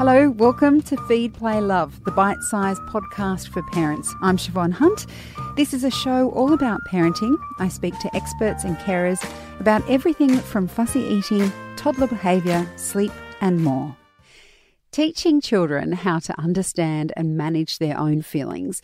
Hello, 0.00 0.30
welcome 0.30 0.80
to 0.80 0.96
Feed, 1.08 1.34
Play, 1.34 1.60
Love, 1.60 2.02
the 2.04 2.10
bite 2.10 2.40
sized 2.44 2.80
podcast 2.84 3.50
for 3.50 3.62
parents. 3.64 4.14
I'm 4.22 4.38
Siobhan 4.38 4.72
Hunt. 4.72 5.04
This 5.56 5.74
is 5.74 5.84
a 5.84 5.90
show 5.90 6.30
all 6.30 6.54
about 6.54 6.80
parenting. 6.88 7.36
I 7.58 7.68
speak 7.68 7.98
to 7.98 8.16
experts 8.16 8.64
and 8.64 8.78
carers 8.78 9.22
about 9.60 9.86
everything 9.90 10.38
from 10.38 10.68
fussy 10.68 11.00
eating, 11.00 11.52
toddler 11.76 12.06
behaviour, 12.06 12.66
sleep, 12.76 13.12
and 13.42 13.62
more. 13.62 13.94
Teaching 14.90 15.38
children 15.38 15.92
how 15.92 16.18
to 16.20 16.40
understand 16.40 17.12
and 17.14 17.36
manage 17.36 17.76
their 17.76 17.98
own 17.98 18.22
feelings 18.22 18.80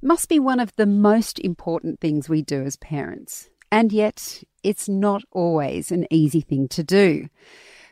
must 0.00 0.30
be 0.30 0.40
one 0.40 0.60
of 0.60 0.74
the 0.76 0.86
most 0.86 1.38
important 1.40 2.00
things 2.00 2.30
we 2.30 2.40
do 2.40 2.62
as 2.62 2.76
parents. 2.76 3.50
And 3.70 3.92
yet, 3.92 4.42
it's 4.62 4.88
not 4.88 5.24
always 5.30 5.92
an 5.92 6.06
easy 6.10 6.40
thing 6.40 6.68
to 6.68 6.82
do. 6.82 7.28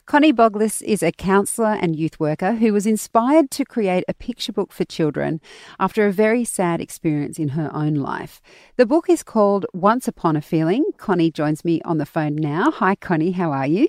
Connie 0.04 0.32
Boglis 0.32 0.82
is 0.82 1.00
a 1.02 1.12
counsellor 1.12 1.78
and 1.80 1.94
youth 1.94 2.18
worker 2.18 2.54
who 2.54 2.72
was 2.72 2.86
inspired 2.86 3.52
to 3.52 3.64
create 3.64 4.04
a 4.08 4.14
picture 4.14 4.52
book 4.52 4.72
for 4.72 4.84
children 4.84 5.40
after 5.78 6.06
a 6.06 6.12
very 6.12 6.44
sad 6.44 6.80
experience 6.80 7.38
in 7.38 7.50
her 7.50 7.70
own 7.72 7.94
life. 7.94 8.42
The 8.76 8.84
book 8.84 9.08
is 9.08 9.22
called 9.22 9.64
Once 9.72 10.08
Upon 10.08 10.34
a 10.34 10.42
Feeling. 10.42 10.84
Connie 10.96 11.30
joins 11.30 11.64
me 11.64 11.80
on 11.82 11.98
the 11.98 12.06
phone 12.06 12.34
now. 12.34 12.72
Hi, 12.72 12.96
Connie, 12.96 13.30
how 13.30 13.52
are 13.52 13.66
you? 13.66 13.88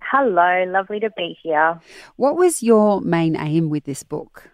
Hello, 0.00 0.64
lovely 0.66 0.98
to 1.00 1.10
be 1.16 1.38
here. 1.40 1.80
What 2.16 2.36
was 2.36 2.62
your 2.62 3.00
main 3.00 3.36
aim 3.36 3.70
with 3.70 3.84
this 3.84 4.02
book? 4.02 4.50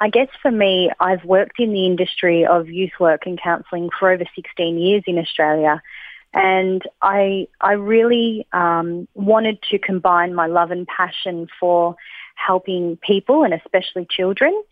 I 0.00 0.08
guess 0.08 0.28
for 0.40 0.50
me, 0.50 0.90
I've 0.98 1.24
worked 1.24 1.60
in 1.60 1.72
the 1.72 1.86
industry 1.86 2.44
of 2.44 2.68
youth 2.68 2.90
work 2.98 3.26
and 3.26 3.40
counselling 3.40 3.90
for 4.00 4.10
over 4.10 4.24
16 4.34 4.78
years 4.78 5.04
in 5.06 5.16
Australia. 5.16 5.80
And 6.34 6.82
I, 7.02 7.48
I 7.60 7.72
really 7.72 8.46
um, 8.52 9.06
wanted 9.14 9.62
to 9.70 9.78
combine 9.78 10.34
my 10.34 10.46
love 10.46 10.70
and 10.70 10.86
passion 10.86 11.48
for 11.60 11.96
helping 12.34 12.96
people 12.96 13.44
and 13.44 13.52
especially 13.52 14.06
children 14.08 14.62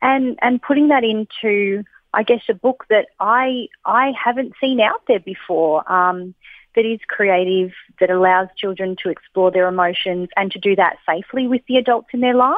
and, 0.00 0.38
and 0.42 0.62
putting 0.62 0.88
that 0.88 1.02
into, 1.02 1.82
I 2.14 2.22
guess, 2.22 2.42
a 2.48 2.54
book 2.54 2.86
that 2.88 3.08
I, 3.18 3.68
I 3.84 4.12
haven't 4.12 4.54
seen 4.60 4.80
out 4.80 5.02
there 5.08 5.20
before. 5.20 5.90
Um, 5.90 6.34
that 6.76 6.84
is 6.84 7.00
creative, 7.08 7.72
that 7.98 8.08
allows 8.08 8.46
children 8.56 8.94
to 9.02 9.08
explore 9.08 9.50
their 9.50 9.66
emotions 9.66 10.28
and 10.36 10.52
to 10.52 10.60
do 10.60 10.76
that 10.76 10.96
safely 11.08 11.48
with 11.48 11.62
the 11.66 11.76
adults 11.76 12.10
in 12.12 12.20
their 12.20 12.36
life. 12.36 12.54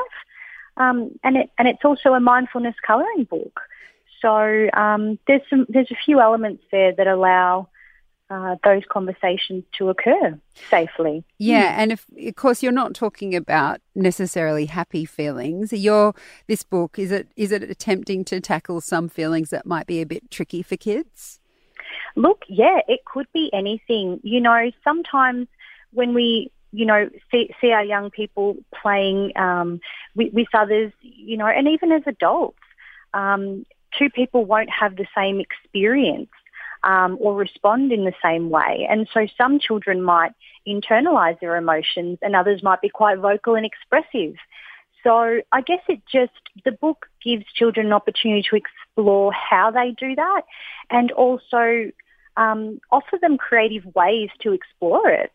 Um, 0.76 1.18
and 1.24 1.38
it 1.38 1.50
and 1.58 1.66
it's 1.66 1.84
also 1.84 2.12
a 2.12 2.20
mindfulness 2.20 2.74
colouring 2.86 3.24
book. 3.24 3.60
So 4.20 4.68
um, 4.74 5.18
there's 5.26 5.42
some 5.48 5.64
there's 5.68 5.90
a 5.90 5.96
few 6.04 6.20
elements 6.20 6.64
there 6.70 6.92
that 6.92 7.06
allow 7.06 7.68
uh, 8.30 8.54
those 8.62 8.82
conversations 8.88 9.64
to 9.76 9.88
occur 9.88 10.38
safely. 10.70 11.24
Yeah, 11.38 11.74
and 11.76 11.90
if, 11.90 12.06
of 12.16 12.36
course 12.36 12.62
you're 12.62 12.72
not 12.72 12.94
talking 12.94 13.34
about 13.34 13.80
necessarily 13.94 14.66
happy 14.66 15.04
feelings. 15.04 15.72
Your 15.72 16.14
this 16.46 16.62
book 16.62 16.98
is 16.98 17.10
it 17.10 17.28
is 17.36 17.50
it 17.50 17.64
attempting 17.64 18.24
to 18.26 18.40
tackle 18.40 18.80
some 18.80 19.08
feelings 19.08 19.50
that 19.50 19.66
might 19.66 19.86
be 19.86 20.00
a 20.00 20.06
bit 20.06 20.30
tricky 20.30 20.62
for 20.62 20.76
kids? 20.76 21.40
Look, 22.16 22.42
yeah, 22.48 22.80
it 22.88 23.04
could 23.04 23.26
be 23.34 23.50
anything. 23.52 24.20
You 24.22 24.40
know, 24.40 24.70
sometimes 24.84 25.48
when 25.92 26.14
we 26.14 26.50
you 26.72 26.86
know, 26.86 27.10
see, 27.32 27.50
see 27.60 27.72
our 27.72 27.84
young 27.84 28.10
people 28.10 28.56
playing 28.80 29.36
um, 29.36 29.80
with, 30.14 30.32
with, 30.32 30.46
others, 30.54 30.92
you 31.00 31.36
know, 31.36 31.48
and 31.48 31.66
even 31.66 31.90
as 31.90 32.02
adults, 32.06 32.60
um, 33.12 33.66
two 33.98 34.08
people 34.08 34.44
won't 34.44 34.70
have 34.70 34.94
the 34.94 35.06
same 35.16 35.40
experience 35.40 36.30
um, 36.82 37.16
or 37.20 37.34
respond 37.34 37.92
in 37.92 38.04
the 38.04 38.12
same 38.22 38.50
way. 38.50 38.86
And 38.88 39.08
so 39.12 39.26
some 39.36 39.58
children 39.58 40.02
might 40.02 40.32
internalize 40.66 41.38
their 41.40 41.56
emotions 41.56 42.18
and 42.22 42.34
others 42.34 42.62
might 42.62 42.80
be 42.80 42.88
quite 42.88 43.18
vocal 43.18 43.54
and 43.54 43.66
expressive. 43.66 44.34
So 45.02 45.40
I 45.52 45.62
guess 45.62 45.80
it 45.88 46.02
just, 46.10 46.32
the 46.64 46.72
book 46.72 47.06
gives 47.24 47.44
children 47.54 47.86
an 47.86 47.92
opportunity 47.92 48.46
to 48.50 48.56
explore 48.56 49.32
how 49.32 49.70
they 49.70 49.94
do 49.98 50.14
that 50.14 50.42
and 50.90 51.10
also 51.12 51.90
um, 52.36 52.80
offer 52.90 53.18
them 53.20 53.38
creative 53.38 53.84
ways 53.94 54.28
to 54.42 54.52
explore 54.52 55.08
it. 55.08 55.32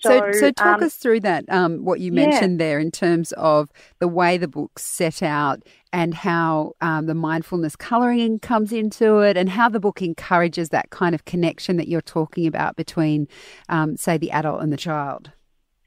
So, 0.00 0.32
so, 0.32 0.32
so 0.32 0.50
talk 0.50 0.78
um, 0.78 0.84
us 0.84 0.94
through 0.96 1.20
that, 1.20 1.44
um, 1.48 1.84
what 1.84 2.00
you 2.00 2.12
mentioned 2.12 2.60
yeah. 2.60 2.66
there 2.66 2.78
in 2.78 2.90
terms 2.90 3.32
of 3.32 3.70
the 3.98 4.08
way 4.08 4.36
the 4.36 4.48
book's 4.48 4.82
set 4.82 5.22
out 5.22 5.62
and 5.94 6.12
how 6.12 6.72
um, 6.80 7.06
the 7.06 7.14
mindfulness 7.14 7.76
colouring 7.76 8.40
comes 8.40 8.72
into 8.72 9.20
it 9.20 9.36
and 9.36 9.48
how 9.48 9.68
the 9.68 9.78
book 9.78 10.02
encourages 10.02 10.70
that 10.70 10.90
kind 10.90 11.14
of 11.14 11.24
connection 11.24 11.76
that 11.76 11.86
you're 11.86 12.02
talking 12.02 12.48
about 12.48 12.74
between, 12.74 13.28
um, 13.68 13.96
say, 13.96 14.18
the 14.18 14.32
adult 14.32 14.60
and 14.60 14.72
the 14.72 14.76
child. 14.76 15.30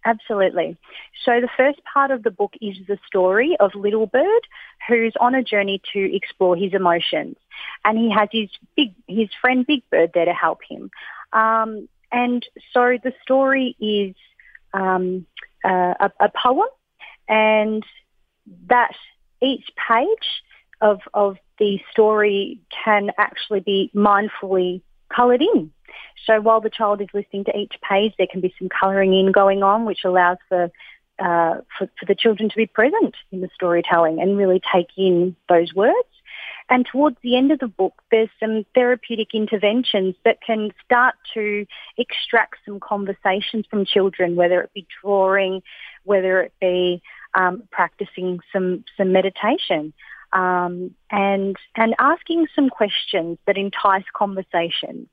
Absolutely. 0.06 0.78
So 1.26 1.42
the 1.42 1.50
first 1.58 1.82
part 1.94 2.12
of 2.12 2.24
the 2.24 2.32
book 2.32 2.54
is 2.62 2.78
the 2.88 2.98
story 3.06 3.58
of 3.60 3.76
Little 3.76 4.06
Bird, 4.08 4.42
who's 4.88 5.14
on 5.20 5.36
a 5.36 5.44
journey 5.44 5.82
to 5.92 6.16
explore 6.16 6.56
his 6.56 6.74
emotions, 6.74 7.36
and 7.84 7.98
he 7.98 8.10
has 8.10 8.30
his 8.32 8.50
big 8.78 8.96
his 9.08 9.28
friend 9.42 9.68
Big 9.68 9.84
Bird 9.90 10.12
there 10.14 10.24
to 10.24 10.34
help 10.34 10.60
him. 10.70 10.90
Um, 11.34 11.90
and 12.14 12.46
so 12.74 12.98
the 13.04 13.12
story 13.22 13.76
is 13.82 14.16
um, 14.74 15.26
uh, 15.66 15.96
a, 16.00 16.12
a, 16.22 16.32
poem, 16.42 16.70
and 17.28 17.84
that 18.70 18.94
each 19.42 19.66
page 19.88 20.44
of, 20.82 21.00
of 21.14 21.38
the 21.60 21.80
story 21.92 22.60
can 22.84 23.12
actually 23.18 23.62
be 23.62 23.92
mindfully 23.96 24.82
coloured 25.14 25.42
in. 25.42 25.72
So 26.26 26.42
while 26.42 26.62
the 26.62 26.70
child 26.70 27.02
is 27.02 27.08
listening 27.14 27.46
to 27.46 27.58
each 27.58 27.74
page, 27.88 28.14
there 28.18 28.28
can 28.30 28.42
be 28.42 28.54
some 28.60 28.70
colouring 28.70 29.14
in 29.14 29.32
going 29.32 29.64
on, 29.64 29.86
which 29.86 30.04
allows 30.04 30.38
for, 30.50 30.66
uh, 31.20 31.56
for, 31.78 31.90
for 32.00 32.06
the 32.08 32.16
children 32.16 32.50
to 32.50 32.56
be 32.56 32.66
present 32.66 33.16
in 33.32 33.42
the 33.42 33.50
storytelling 33.56 34.20
and 34.20 34.38
really 34.38 34.62
take 34.74 34.90
in 34.98 35.36
those 35.50 35.74
words. 35.74 36.08
And 36.70 36.86
towards 36.86 37.16
the 37.22 37.38
end 37.38 37.52
of 37.52 37.60
the 37.60 37.68
book, 37.68 37.94
there's 38.12 38.30
some 38.42 38.66
therapeutic 38.76 39.34
interventions 39.34 40.16
that 40.26 40.42
can 40.46 40.72
start 40.84 41.16
to 41.34 41.66
extract 41.98 42.58
some 42.66 42.82
conversations 42.82 43.66
from 43.70 43.86
children, 43.86 44.36
whether 44.36 44.62
it 44.62 44.74
be 44.74 44.86
drawing, 45.02 45.64
whether 46.04 46.42
it 46.42 46.54
be 46.60 47.02
um, 47.38 47.64
practicing 47.72 48.40
some 48.52 48.84
some 48.98 49.14
meditation, 49.14 49.94
um, 50.34 50.94
and 51.10 51.56
and 51.76 51.96
asking 52.00 52.48
some 52.56 52.70
questions 52.70 53.38
that 53.46 53.58
entice 53.58 54.04
conversations. 54.14 55.08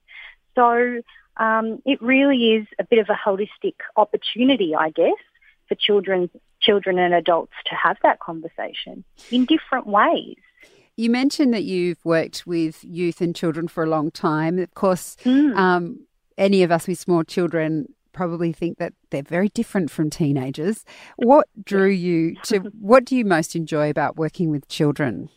So 0.57 1.03
um, 1.37 1.83
it 1.85 2.01
really 2.01 2.55
is 2.55 2.67
a 2.79 2.85
bit 2.85 2.99
of 2.99 3.09
a 3.09 3.19
holistic 3.29 3.75
opportunity, 3.97 4.75
I 4.75 4.91
guess, 4.91 5.21
for 5.69 5.75
children, 5.75 6.31
children 6.61 6.99
and 6.99 7.13
adults 7.13 7.53
to 7.67 7.75
have 7.75 7.99
that 8.03 8.21
conversation 8.21 9.05
in 9.31 9.45
different 9.45 9.87
ways. 9.87 10.37
You 10.97 11.11
mentioned 11.11 11.53
that 11.53 11.65
you've 11.65 12.03
worked 12.05 12.47
with 12.47 12.85
youth 12.85 13.21
and 13.21 13.35
children 13.35 13.67
for 13.67 13.83
a 13.83 13.89
long 13.89 14.13
time. 14.13 14.61
Of 14.61 14.75
course, 14.75 15.17
mm. 15.25 15.55
um, 15.57 16.07
any 16.39 16.63
of 16.63 16.71
us 16.71 16.87
with 16.87 16.99
small 16.99 17.25
children 17.25 17.93
probably 18.15 18.53
think 18.53 18.79
that 18.79 18.95
they're 19.11 19.23
very 19.23 19.49
different 19.49 19.91
from 19.91 20.09
teenagers. 20.11 20.85
What 21.17 21.49
drew 21.63 21.89
you 21.91 22.37
to, 22.45 22.61
what 22.81 23.05
do 23.05 23.17
you 23.17 23.25
most 23.25 23.55
enjoy 23.55 23.91
about 23.91 24.17
working 24.17 24.51
with 24.51 24.69
children? 24.69 25.29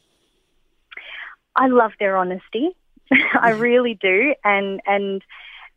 I 1.56 1.68
love 1.68 1.92
their 2.00 2.16
honesty. 2.16 2.70
I 3.42 3.52
really 3.52 3.98
do. 4.00 4.36
And, 4.44 4.82
and 4.86 5.24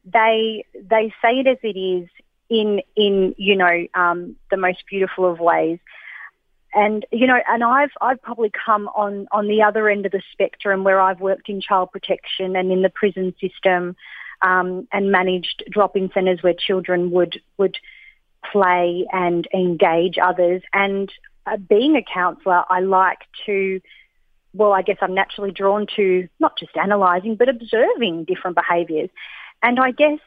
they, 0.04 0.64
they 0.74 1.12
say 1.22 1.40
it 1.40 1.46
as 1.46 1.58
it 1.62 1.78
is 1.78 2.08
in, 2.48 2.80
in, 2.96 3.34
you 3.38 3.56
know, 3.56 3.86
um, 3.94 4.36
the 4.50 4.56
most 4.56 4.84
beautiful 4.88 5.30
of 5.30 5.40
ways 5.40 5.78
and 6.72 7.04
you 7.10 7.26
know, 7.26 7.38
and 7.48 7.64
I've 7.64 7.90
I've 8.00 8.22
probably 8.22 8.50
come 8.50 8.88
on 8.88 9.26
on 9.32 9.48
the 9.48 9.62
other 9.62 9.88
end 9.88 10.06
of 10.06 10.12
the 10.12 10.22
spectrum 10.32 10.84
where 10.84 11.00
I've 11.00 11.20
worked 11.20 11.48
in 11.48 11.60
child 11.60 11.90
protection 11.90 12.54
and 12.54 12.70
in 12.70 12.82
the 12.82 12.90
prison 12.90 13.34
system, 13.40 13.96
um, 14.42 14.88
and 14.92 15.12
managed 15.12 15.64
drop-in 15.70 16.10
centres 16.12 16.42
where 16.42 16.54
children 16.54 17.10
would 17.10 17.40
would 17.58 17.76
play 18.50 19.06
and 19.12 19.46
engage 19.52 20.16
others. 20.22 20.62
And 20.72 21.12
uh, 21.46 21.56
being 21.56 21.96
a 21.96 22.02
counsellor, 22.02 22.64
I 22.70 22.80
like 22.80 23.18
to, 23.46 23.80
well, 24.54 24.72
I 24.72 24.82
guess 24.82 24.96
I'm 25.02 25.14
naturally 25.14 25.50
drawn 25.50 25.86
to 25.96 26.28
not 26.38 26.58
just 26.58 26.72
analysing 26.74 27.36
but 27.36 27.48
observing 27.48 28.24
different 28.24 28.56
behaviours, 28.56 29.10
and 29.62 29.78
I 29.78 29.92
guess 29.92 30.18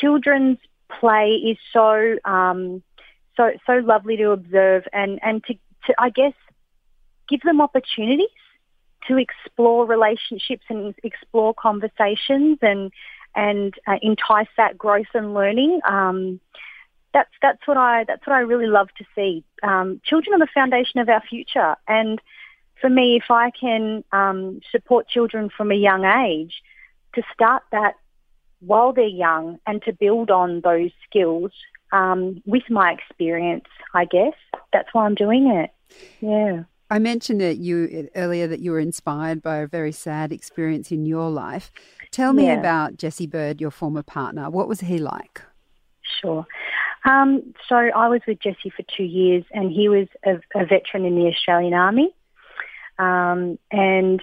children's 0.00 0.58
play 1.00 1.30
is 1.30 1.58
so. 1.72 2.16
Um, 2.24 2.82
so 3.36 3.52
so 3.66 3.74
lovely 3.74 4.16
to 4.18 4.30
observe 4.32 4.84
and 4.92 5.18
and 5.22 5.42
to, 5.44 5.54
to 5.86 5.94
I 5.98 6.10
guess 6.10 6.34
give 7.28 7.40
them 7.42 7.60
opportunities 7.60 8.28
to 9.08 9.16
explore 9.16 9.86
relationships 9.86 10.64
and 10.68 10.94
explore 11.02 11.54
conversations 11.54 12.58
and 12.62 12.92
and 13.34 13.74
uh, 13.86 13.96
entice 14.02 14.48
that 14.56 14.76
growth 14.76 15.06
and 15.14 15.34
learning. 15.34 15.80
Um, 15.84 16.40
that's 17.12 17.30
that's 17.42 17.66
what 17.66 17.76
I 17.76 18.04
that's 18.04 18.26
what 18.26 18.34
I 18.34 18.40
really 18.40 18.66
love 18.66 18.88
to 18.98 19.04
see. 19.14 19.44
Um, 19.62 20.00
children 20.04 20.34
are 20.34 20.44
the 20.44 20.52
foundation 20.52 21.00
of 21.00 21.08
our 21.08 21.22
future, 21.22 21.76
and 21.88 22.20
for 22.80 22.88
me, 22.88 23.16
if 23.16 23.30
I 23.30 23.50
can 23.50 24.04
um, 24.12 24.60
support 24.70 25.08
children 25.08 25.50
from 25.54 25.70
a 25.70 25.74
young 25.74 26.04
age 26.04 26.62
to 27.14 27.22
start 27.32 27.62
that 27.72 27.94
while 28.60 28.92
they're 28.92 29.06
young 29.06 29.58
and 29.66 29.82
to 29.82 29.92
build 29.92 30.30
on 30.30 30.60
those 30.60 30.90
skills 31.08 31.50
um, 31.92 32.42
with 32.46 32.68
my 32.70 32.92
experience, 32.92 33.66
I 33.94 34.04
guess. 34.04 34.34
That's 34.72 34.88
why 34.92 35.06
I'm 35.06 35.14
doing 35.14 35.48
it. 35.48 35.70
Yeah. 36.20 36.64
I 36.90 36.98
mentioned 36.98 37.40
that 37.40 37.58
you 37.58 38.08
earlier 38.16 38.46
that 38.48 38.60
you 38.60 38.72
were 38.72 38.80
inspired 38.80 39.42
by 39.42 39.58
a 39.58 39.66
very 39.66 39.92
sad 39.92 40.32
experience 40.32 40.90
in 40.90 41.06
your 41.06 41.30
life. 41.30 41.70
Tell 42.10 42.32
me 42.32 42.46
Yeah. 42.46 42.58
about 42.58 42.96
Jesse 42.96 43.26
Bird, 43.28 43.60
your 43.60 43.70
former 43.70 44.02
partner. 44.02 44.50
What 44.50 44.66
was 44.68 44.80
he 44.80 44.98
like? 44.98 45.42
Sure. 46.20 46.46
Um, 47.04 47.54
so 47.68 47.76
I 47.76 48.08
was 48.08 48.20
with 48.26 48.40
Jesse 48.40 48.70
for 48.70 48.82
two 48.96 49.04
years, 49.04 49.44
and 49.52 49.70
he 49.70 49.88
was 49.88 50.08
a, 50.24 50.40
a 50.54 50.66
veteran 50.66 51.04
in 51.06 51.14
the 51.14 51.26
Australian 51.28 51.72
Army, 51.72 52.14
um, 52.98 53.58
and 53.70 54.20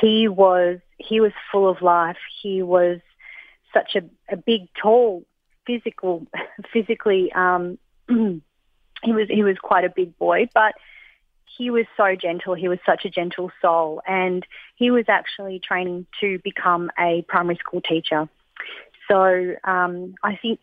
he 0.00 0.28
was 0.28 0.78
he 0.98 1.20
was 1.20 1.32
full 1.50 1.68
of 1.68 1.80
life. 1.82 2.18
He 2.42 2.62
was 2.62 3.00
such 3.72 3.96
a, 3.96 4.02
a 4.32 4.36
big, 4.36 4.68
tall, 4.80 5.24
physical, 5.66 6.26
physically. 6.72 7.32
Um, 7.32 7.78
he 8.08 9.12
was 9.12 9.28
he 9.28 9.42
was 9.42 9.56
quite 9.60 9.84
a 9.84 9.90
big 9.90 10.16
boy, 10.18 10.48
but 10.54 10.74
he 11.56 11.70
was 11.70 11.86
so 11.96 12.14
gentle. 12.14 12.54
He 12.54 12.68
was 12.68 12.78
such 12.84 13.04
a 13.04 13.10
gentle 13.10 13.50
soul, 13.60 14.02
and 14.06 14.46
he 14.76 14.90
was 14.90 15.04
actually 15.08 15.60
training 15.60 16.06
to 16.20 16.38
become 16.44 16.90
a 16.98 17.22
primary 17.28 17.56
school 17.56 17.80
teacher. 17.80 18.28
So 19.08 19.54
um, 19.64 20.14
I 20.22 20.36
think 20.36 20.60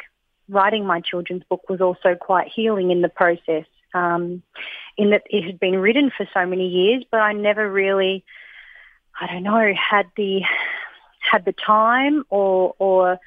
writing 0.48 0.86
my 0.86 1.02
children's 1.02 1.44
book 1.50 1.68
was 1.70 1.82
also 1.82 2.16
quite 2.16 2.48
healing 2.48 2.92
in 2.92 3.02
the 3.02 3.10
process, 3.10 3.66
um, 3.94 4.44
in 4.98 5.10
that 5.12 5.24
it 5.30 5.44
had 5.44 5.60
been 5.60 5.78
written 5.78 6.12
for 6.16 6.28
so 6.34 6.46
many 6.46 6.68
years, 6.68 7.04
but 7.10 7.20
I 7.20 7.34
never 7.34 7.70
really, 7.70 8.24
I 9.20 9.28
don't 9.28 9.44
know, 9.44 9.74
had 9.74 10.08
the 10.16 10.42
had 11.20 11.46
the 11.46 11.54
time 11.54 12.24
or 12.30 12.76
or 12.78 13.18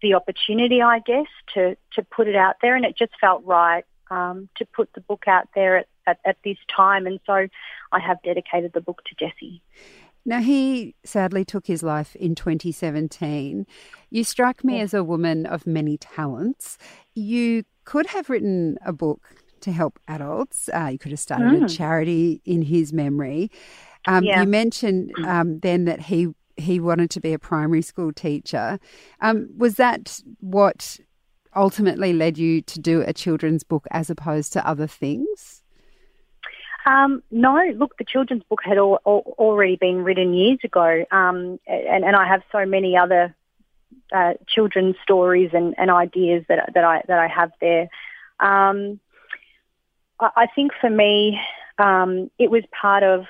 the 0.00 0.14
opportunity, 0.14 0.80
I 0.80 1.00
guess, 1.00 1.26
to 1.54 1.76
to 1.94 2.02
put 2.02 2.28
it 2.28 2.36
out 2.36 2.56
there, 2.62 2.76
and 2.76 2.84
it 2.84 2.96
just 2.96 3.12
felt 3.20 3.44
right 3.44 3.84
um, 4.10 4.48
to 4.56 4.64
put 4.64 4.92
the 4.94 5.00
book 5.00 5.24
out 5.26 5.48
there 5.54 5.78
at, 5.78 5.86
at, 6.08 6.18
at 6.24 6.36
this 6.44 6.56
time, 6.74 7.06
and 7.06 7.20
so 7.26 7.46
I 7.92 8.00
have 8.00 8.18
dedicated 8.24 8.72
the 8.72 8.80
book 8.80 9.02
to 9.06 9.14
Jesse. 9.14 9.62
Now, 10.24 10.40
he 10.40 10.94
sadly 11.04 11.44
took 11.44 11.66
his 11.66 11.82
life 11.82 12.14
in 12.16 12.34
2017. 12.34 13.66
You 14.10 14.24
struck 14.24 14.64
me 14.64 14.76
Yeah. 14.76 14.82
as 14.82 14.94
a 14.94 15.04
woman 15.04 15.46
of 15.46 15.66
many 15.66 15.96
talents. 15.96 16.76
You 17.14 17.64
could 17.84 18.06
have 18.08 18.28
written 18.28 18.76
a 18.84 18.92
book 18.92 19.20
to 19.60 19.72
help 19.72 19.98
adults. 20.06 20.68
Uh, 20.74 20.88
you 20.92 20.98
could 20.98 21.12
have 21.12 21.20
started 21.20 21.62
a 21.62 21.64
Mm. 21.66 21.76
charity 21.76 22.40
in 22.44 22.62
his 22.62 22.92
memory. 22.92 23.50
Um, 24.06 24.24
Yeah. 24.24 24.42
You 24.42 24.46
mentioned 24.48 25.12
um, 25.26 25.60
then 25.60 25.84
that 25.86 26.00
he 26.02 26.28
he 26.56 26.80
wanted 26.80 27.08
to 27.08 27.20
be 27.20 27.32
a 27.32 27.38
primary 27.38 27.82
school 27.82 28.12
teacher. 28.12 28.80
Um, 29.20 29.48
was 29.56 29.76
that 29.76 30.20
what 30.40 30.98
ultimately 31.54 32.12
led 32.12 32.36
you 32.36 32.60
to 32.62 32.80
do 32.80 33.00
a 33.02 33.12
children's 33.12 33.62
book 33.62 33.86
as 33.92 34.10
opposed 34.10 34.52
to 34.54 34.66
other 34.68 34.88
things? 34.88 35.62
Um, 36.86 37.22
no, 37.30 37.60
look, 37.76 37.98
the 37.98 38.04
children's 38.04 38.44
book 38.44 38.60
had 38.62 38.78
al- 38.78 39.00
al- 39.06 39.34
already 39.38 39.76
been 39.76 40.04
written 40.04 40.32
years 40.32 40.58
ago, 40.64 41.04
um, 41.10 41.58
and, 41.66 42.04
and 42.04 42.16
I 42.16 42.26
have 42.26 42.42
so 42.52 42.64
many 42.64 42.96
other 42.96 43.34
uh, 44.12 44.34
children's 44.46 44.96
stories 45.02 45.50
and, 45.52 45.74
and 45.76 45.90
ideas 45.90 46.44
that 46.48 46.70
that 46.74 46.84
I 46.84 47.02
that 47.08 47.18
I 47.18 47.26
have 47.26 47.52
there. 47.60 47.88
Um, 48.40 49.00
I, 50.20 50.30
I 50.36 50.46
think 50.54 50.72
for 50.80 50.88
me, 50.88 51.38
um, 51.78 52.30
it 52.38 52.50
was 52.50 52.62
part 52.80 53.02
of 53.02 53.26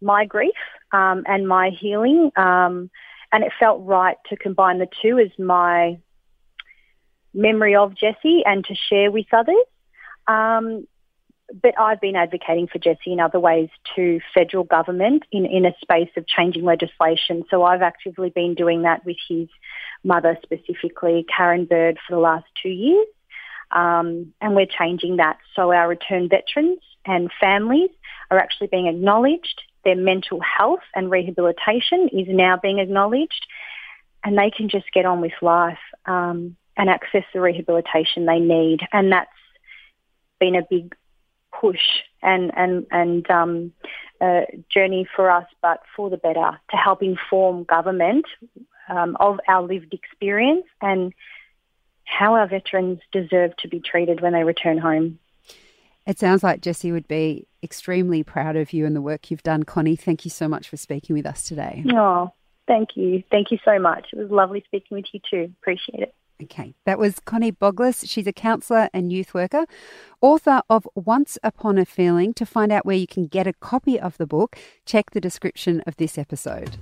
my 0.00 0.26
grief 0.26 0.54
um, 0.92 1.24
and 1.26 1.48
my 1.48 1.70
healing, 1.70 2.30
um, 2.36 2.90
and 3.32 3.44
it 3.44 3.52
felt 3.58 3.84
right 3.86 4.16
to 4.28 4.36
combine 4.36 4.78
the 4.78 4.88
two 5.00 5.18
as 5.18 5.30
my 5.38 5.98
memory 7.32 7.74
of 7.74 7.94
Jesse 7.96 8.42
and 8.44 8.64
to 8.66 8.74
share 8.74 9.10
with 9.10 9.26
others. 9.32 9.56
But 11.62 11.78
I've 11.78 12.00
been 12.00 12.16
advocating 12.16 12.66
for 12.66 12.80
Jesse 12.80 13.12
in 13.12 13.20
other 13.20 13.38
ways 13.38 13.68
to 13.94 14.20
federal 14.34 14.64
government 14.64 15.22
in, 15.30 15.46
in 15.46 15.64
a 15.64 15.74
space 15.80 16.10
of 16.16 16.26
changing 16.26 16.64
legislation. 16.64 17.44
So 17.48 17.62
I've 17.62 17.82
actively 17.82 18.30
been 18.30 18.54
doing 18.54 18.82
that 18.82 19.04
with 19.04 19.16
his 19.28 19.48
mother 20.02 20.36
specifically, 20.42 21.24
Karen 21.34 21.64
Bird, 21.64 21.98
for 22.06 22.16
the 22.16 22.20
last 22.20 22.46
two 22.60 22.70
years. 22.70 23.06
Um, 23.70 24.34
and 24.40 24.56
we're 24.56 24.66
changing 24.66 25.18
that. 25.18 25.38
So 25.54 25.72
our 25.72 25.88
returned 25.88 26.30
veterans 26.30 26.80
and 27.04 27.30
families 27.40 27.90
are 28.32 28.38
actually 28.38 28.66
being 28.66 28.88
acknowledged. 28.88 29.62
Their 29.84 29.96
mental 29.96 30.40
health 30.40 30.82
and 30.92 31.08
rehabilitation 31.08 32.08
is 32.12 32.26
now 32.28 32.58
being 32.60 32.80
acknowledged. 32.80 33.46
And 34.24 34.36
they 34.36 34.50
can 34.50 34.68
just 34.68 34.90
get 34.92 35.06
on 35.06 35.20
with 35.20 35.34
life 35.40 35.78
um, 36.06 36.56
and 36.76 36.90
access 36.90 37.24
the 37.32 37.40
rehabilitation 37.40 38.26
they 38.26 38.40
need. 38.40 38.80
And 38.92 39.12
that's 39.12 39.30
been 40.40 40.56
a 40.56 40.62
big 40.68 40.96
push 41.60 42.02
and 42.22 42.52
and 42.56 42.86
and 42.90 43.30
um, 43.30 43.72
uh, 44.20 44.42
journey 44.72 45.06
for 45.14 45.30
us, 45.30 45.46
but 45.62 45.80
for 45.96 46.10
the 46.10 46.16
better 46.16 46.58
to 46.70 46.76
help 46.76 47.02
inform 47.02 47.64
government 47.64 48.26
um, 48.88 49.16
of 49.20 49.38
our 49.48 49.62
lived 49.62 49.92
experience 49.92 50.66
and 50.80 51.12
how 52.04 52.34
our 52.34 52.46
veterans 52.46 53.00
deserve 53.12 53.56
to 53.56 53.68
be 53.68 53.80
treated 53.80 54.20
when 54.20 54.32
they 54.32 54.44
return 54.44 54.78
home. 54.78 55.18
It 56.06 56.18
sounds 56.18 56.42
like 56.42 56.60
Jesse 56.60 56.92
would 56.92 57.08
be 57.08 57.46
extremely 57.62 58.22
proud 58.22 58.56
of 58.56 58.74
you 58.74 58.84
and 58.84 58.94
the 58.94 59.00
work 59.00 59.30
you've 59.30 59.42
done, 59.42 59.62
Connie. 59.62 59.96
Thank 59.96 60.26
you 60.26 60.30
so 60.30 60.48
much 60.48 60.68
for 60.68 60.76
speaking 60.76 61.16
with 61.16 61.24
us 61.24 61.44
today. 61.44 61.82
Oh, 61.92 62.32
thank 62.66 62.90
you, 62.94 63.22
thank 63.30 63.50
you 63.50 63.58
so 63.64 63.78
much. 63.78 64.08
It 64.12 64.18
was 64.18 64.30
lovely 64.30 64.62
speaking 64.66 64.96
with 64.96 65.06
you 65.12 65.20
too. 65.30 65.54
Appreciate 65.62 66.00
it. 66.00 66.14
Okay, 66.42 66.74
that 66.84 66.98
was 66.98 67.20
Connie 67.20 67.52
Boglis. 67.52 68.04
She's 68.08 68.26
a 68.26 68.32
counsellor 68.32 68.88
and 68.92 69.12
youth 69.12 69.34
worker, 69.34 69.66
author 70.20 70.62
of 70.68 70.88
Once 70.94 71.38
Upon 71.44 71.78
a 71.78 71.84
Feeling. 71.84 72.34
To 72.34 72.44
find 72.44 72.72
out 72.72 72.84
where 72.84 72.96
you 72.96 73.06
can 73.06 73.26
get 73.26 73.46
a 73.46 73.52
copy 73.52 74.00
of 74.00 74.18
the 74.18 74.26
book, 74.26 74.58
check 74.84 75.12
the 75.12 75.20
description 75.20 75.80
of 75.86 75.96
this 75.96 76.18
episode. 76.18 76.76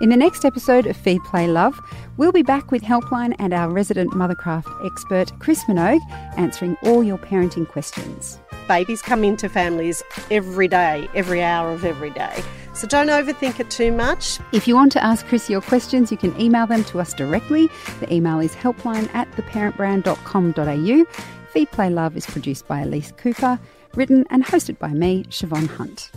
In 0.00 0.08
the 0.08 0.16
next 0.16 0.44
episode 0.44 0.86
of 0.86 0.96
Feed 0.96 1.22
Play 1.24 1.46
Love, 1.46 1.78
we'll 2.16 2.32
be 2.32 2.42
back 2.42 2.70
with 2.70 2.82
Helpline 2.82 3.34
and 3.38 3.52
our 3.52 3.70
resident 3.70 4.12
Mothercraft 4.12 4.86
expert, 4.86 5.32
Chris 5.38 5.64
Minogue, 5.64 6.00
answering 6.36 6.76
all 6.82 7.04
your 7.04 7.18
parenting 7.18 7.68
questions. 7.68 8.40
Babies 8.66 9.02
come 9.02 9.22
into 9.22 9.48
families 9.48 10.02
every 10.30 10.68
day, 10.68 11.08
every 11.14 11.42
hour 11.42 11.72
of 11.72 11.84
every 11.84 12.10
day. 12.10 12.42
So 12.74 12.86
don't 12.88 13.08
overthink 13.08 13.60
it 13.60 13.70
too 13.70 13.92
much. 13.92 14.40
If 14.52 14.66
you 14.66 14.74
want 14.74 14.92
to 14.92 15.02
ask 15.02 15.24
Chris 15.26 15.48
your 15.48 15.60
questions, 15.60 16.10
you 16.10 16.18
can 16.18 16.38
email 16.40 16.66
them 16.66 16.84
to 16.84 17.00
us 17.00 17.14
directly. 17.14 17.70
The 18.00 18.12
email 18.12 18.40
is 18.40 18.54
helpline 18.54 19.08
at 19.14 19.30
theparentbrand.com.au. 19.32 21.04
Feed 21.52 21.70
Play 21.70 21.90
Love 21.90 22.16
is 22.16 22.26
produced 22.26 22.66
by 22.66 22.80
Elise 22.80 23.12
Cooper, 23.16 23.60
written 23.94 24.26
and 24.30 24.44
hosted 24.44 24.78
by 24.80 24.88
me, 24.88 25.22
Siobhan 25.30 25.68
Hunt. 25.68 26.10